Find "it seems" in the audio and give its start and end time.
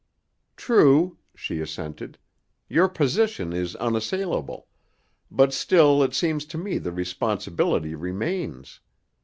6.01-6.43